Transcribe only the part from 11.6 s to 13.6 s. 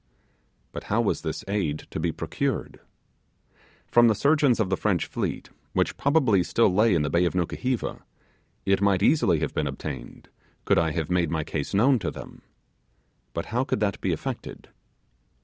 known to them. But